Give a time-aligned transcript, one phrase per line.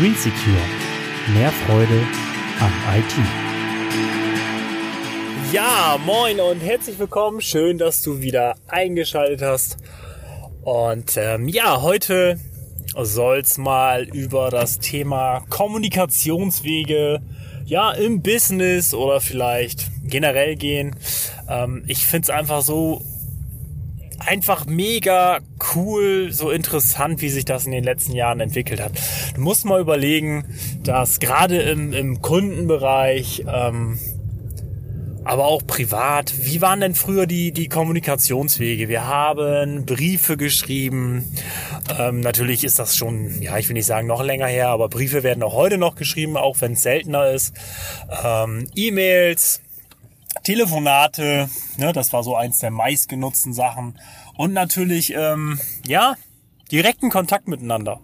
[0.00, 0.56] Green Secure.
[1.34, 2.00] Mehr Freude
[2.58, 3.12] am IT.
[5.52, 7.42] Ja, moin und herzlich willkommen.
[7.42, 9.76] Schön, dass du wieder eingeschaltet hast.
[10.62, 12.40] Und ähm, ja, heute
[12.96, 17.20] soll's mal über das Thema Kommunikationswege
[17.66, 20.96] ja im Business oder vielleicht generell gehen.
[21.46, 23.02] Ähm, ich find's einfach so
[24.20, 25.38] einfach mega
[25.74, 28.92] cool, so interessant, wie sich das in den letzten Jahren entwickelt hat.
[29.34, 30.44] Du musst mal überlegen,
[30.82, 33.98] dass gerade im, im Kundenbereich, ähm,
[35.24, 38.88] aber auch privat, wie waren denn früher die, die Kommunikationswege?
[38.88, 41.24] Wir haben Briefe geschrieben.
[41.98, 45.22] Ähm, natürlich ist das schon, ja, ich will nicht sagen noch länger her, aber Briefe
[45.22, 47.54] werden auch heute noch geschrieben, auch wenn es seltener ist.
[48.24, 49.60] Ähm, E-Mails,
[50.42, 53.98] Telefonate, ne, das war so eins der meistgenutzten Sachen.
[54.36, 56.16] Und natürlich, ähm, ja,
[56.70, 58.00] direkten Kontakt miteinander.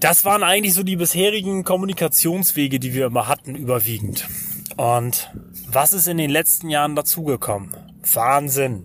[0.00, 4.28] Das waren eigentlich so die bisherigen Kommunikationswege, die wir immer hatten, überwiegend.
[4.76, 5.30] Und
[5.66, 7.74] was ist in den letzten Jahren dazugekommen?
[8.12, 8.84] Wahnsinn.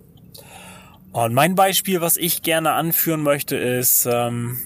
[1.12, 4.58] Und mein Beispiel, was ich gerne anführen möchte, ist, ähm,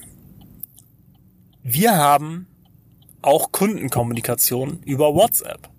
[1.63, 2.47] wir haben
[3.23, 5.74] auch Kundenkommunikation über WhatsApp.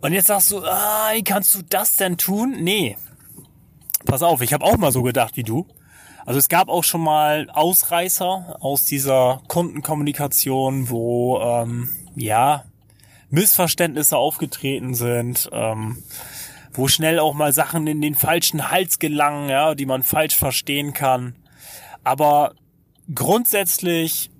[0.00, 2.56] Und jetzt sagst du, ah, wie kannst du das denn tun?
[2.60, 2.96] Nee.
[4.04, 5.66] Pass auf, ich habe auch mal so gedacht wie du.
[6.24, 12.64] Also es gab auch schon mal Ausreißer aus dieser Kundenkommunikation, wo ähm, ja
[13.30, 16.02] Missverständnisse aufgetreten sind, ähm,
[16.72, 20.92] wo schnell auch mal Sachen in den falschen Hals gelangen, ja, die man falsch verstehen
[20.92, 21.36] kann.
[22.04, 22.54] Aber
[23.14, 24.30] grundsätzlich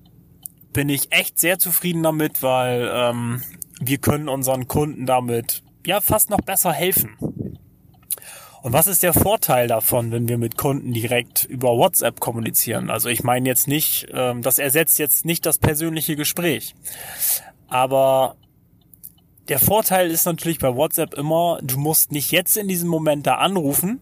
[0.77, 3.43] bin ich echt sehr zufrieden damit, weil ähm,
[3.81, 7.17] wir können unseren Kunden damit ja fast noch besser helfen.
[8.63, 12.91] Und was ist der Vorteil davon, wenn wir mit Kunden direkt über WhatsApp kommunizieren?
[12.91, 16.75] Also ich meine jetzt nicht, ähm, das ersetzt jetzt nicht das persönliche Gespräch.
[17.69, 18.37] Aber
[19.49, 23.37] der Vorteil ist natürlich bei WhatsApp immer, du musst nicht jetzt in diesem Moment da
[23.37, 24.01] anrufen,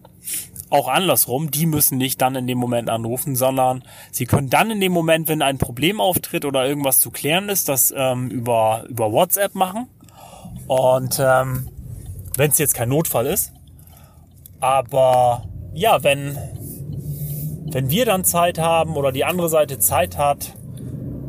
[0.75, 4.79] auch andersrum, die müssen nicht dann in dem Moment anrufen, sondern sie können dann in
[4.79, 9.11] dem Moment, wenn ein Problem auftritt oder irgendwas zu klären ist, das ähm, über, über
[9.11, 9.87] WhatsApp machen.
[10.67, 11.69] Und ähm,
[12.37, 13.53] wenn es jetzt kein Notfall ist.
[14.59, 16.37] Aber ja, wenn,
[17.71, 20.53] wenn wir dann Zeit haben oder die andere Seite Zeit hat,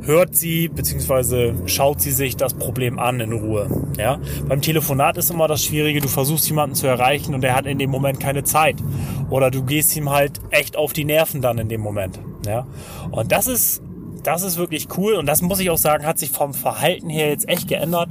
[0.02, 1.54] hört sie bzw.
[1.66, 3.68] schaut sie sich das Problem an in Ruhe.
[3.98, 4.18] Ja?
[4.48, 7.78] Beim Telefonat ist immer das Schwierige, du versuchst jemanden zu erreichen und er hat in
[7.78, 8.76] dem Moment keine Zeit.
[9.30, 12.18] Oder du gehst ihm halt echt auf die Nerven dann in dem Moment.
[12.46, 12.66] Ja?
[13.10, 13.82] Und das ist,
[14.22, 17.28] das ist wirklich cool und das muss ich auch sagen, hat sich vom Verhalten her
[17.28, 18.08] jetzt echt geändert.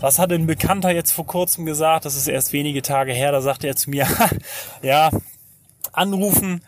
[0.00, 2.06] Was hat ein Bekannter jetzt vor kurzem gesagt?
[2.06, 4.06] Das ist erst wenige Tage her, da sagte er zu mir,
[4.82, 5.10] ja,
[5.92, 6.62] anrufen,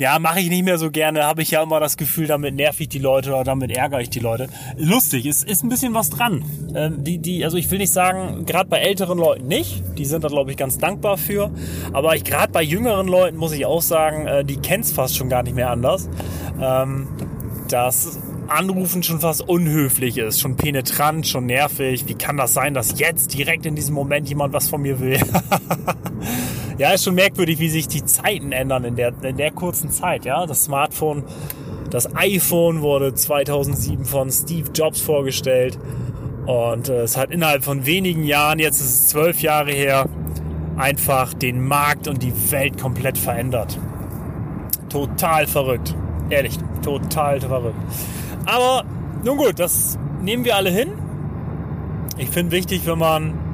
[0.00, 2.80] ja, mache ich nicht mehr so gerne, habe ich ja immer das Gefühl, damit nerv
[2.80, 4.48] ich die Leute oder damit ärgere ich die Leute.
[4.76, 6.42] Lustig, ist, ist ein bisschen was dran.
[6.74, 10.24] Ähm, die, die, also ich will nicht sagen, gerade bei älteren Leuten nicht, die sind
[10.24, 11.50] da glaube ich ganz dankbar für,
[11.92, 15.28] aber ich gerade bei jüngeren Leuten muss ich auch sagen, äh, die kennt's fast schon
[15.28, 16.08] gar nicht mehr anders.
[16.60, 17.06] Ähm,
[17.68, 18.18] dass
[18.48, 22.08] Anrufen schon fast unhöflich ist, schon penetrant, schon nervig.
[22.08, 25.20] Wie kann das sein, dass jetzt direkt in diesem Moment jemand was von mir will?
[26.80, 30.24] ja, ist schon merkwürdig, wie sich die Zeiten ändern in der, in der kurzen Zeit.
[30.24, 31.24] Ja, das Smartphone,
[31.90, 35.78] das iPhone wurde 2007 von Steve Jobs vorgestellt
[36.46, 40.08] und äh, es hat innerhalb von wenigen Jahren, jetzt ist es zwölf Jahre her,
[40.78, 43.78] einfach den Markt und die Welt komplett verändert.
[44.88, 45.94] Total verrückt.
[46.30, 47.76] Ehrlich, total verrückt.
[48.46, 48.84] Aber
[49.22, 50.92] nun gut, das nehmen wir alle hin.
[52.16, 53.49] Ich finde wichtig, wenn man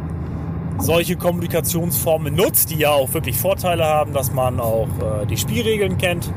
[0.79, 4.89] solche Kommunikationsformen nutzt, die ja auch wirklich Vorteile haben, dass man auch
[5.23, 6.33] äh, die Spielregeln kennt,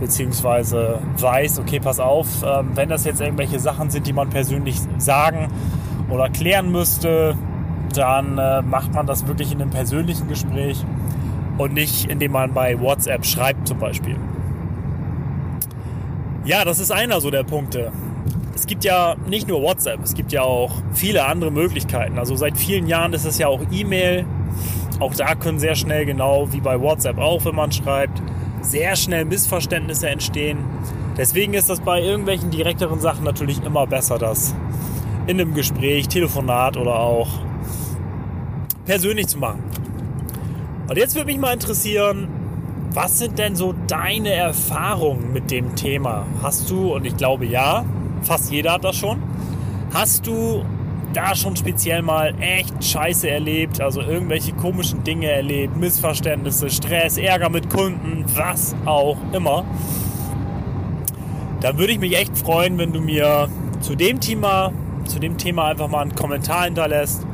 [0.00, 4.76] beziehungsweise weiß, okay, pass auf, äh, wenn das jetzt irgendwelche Sachen sind, die man persönlich
[4.98, 5.48] sagen
[6.10, 7.36] oder klären müsste,
[7.94, 10.84] dann äh, macht man das wirklich in einem persönlichen Gespräch
[11.56, 14.16] und nicht indem man bei WhatsApp schreibt zum Beispiel.
[16.44, 17.92] Ja, das ist einer so der Punkte.
[18.58, 22.18] Es gibt ja nicht nur WhatsApp, es gibt ja auch viele andere Möglichkeiten.
[22.18, 24.26] Also seit vielen Jahren ist es ja auch E-Mail.
[24.98, 28.20] Auch da können sehr schnell, genau wie bei WhatsApp auch, wenn man schreibt,
[28.60, 30.58] sehr schnell Missverständnisse entstehen.
[31.16, 34.56] Deswegen ist das bei irgendwelchen direkteren Sachen natürlich immer besser, das
[35.28, 37.28] in einem Gespräch, Telefonat oder auch
[38.86, 39.62] persönlich zu machen.
[40.88, 42.26] Und jetzt würde mich mal interessieren,
[42.92, 46.26] was sind denn so deine Erfahrungen mit dem Thema?
[46.42, 47.84] Hast du, und ich glaube ja,
[48.22, 49.22] fast jeder hat das schon,
[49.92, 50.64] hast du
[51.12, 57.48] da schon speziell mal echt Scheiße erlebt, also irgendwelche komischen Dinge erlebt, Missverständnisse, Stress, Ärger
[57.48, 59.64] mit Kunden, was auch immer.
[61.60, 63.48] dann würde ich mich echt freuen, wenn du mir
[63.80, 64.72] zu dem Thema,
[65.06, 67.26] zu dem Thema einfach mal einen Kommentar hinterlässt,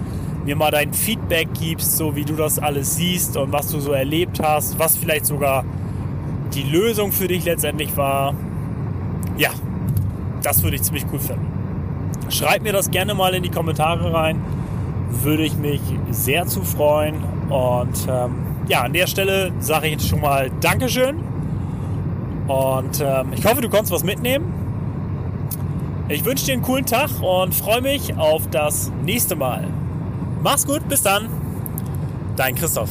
[0.45, 3.93] mir mal dein Feedback gibst, so wie du das alles siehst und was du so
[3.93, 5.65] erlebt hast, was vielleicht sogar
[6.55, 8.35] die Lösung für dich letztendlich war.
[9.37, 9.51] Ja,
[10.45, 11.47] das würde ich ziemlich cool finden.
[12.29, 14.41] Schreib mir das gerne mal in die Kommentare rein.
[15.23, 15.81] Würde ich mich
[16.11, 17.17] sehr zu freuen.
[17.49, 18.35] Und ähm,
[18.69, 21.17] ja, an der Stelle sage ich jetzt schon mal Dankeschön.
[22.49, 24.53] Und ähm, ich hoffe, du konntest was mitnehmen.
[26.09, 29.67] Ich wünsche dir einen coolen Tag und freue mich auf das nächste Mal.
[30.43, 31.29] Mach's gut, bis dann.
[32.37, 32.91] Dein Christoph.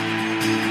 [0.41, 0.70] Thank you.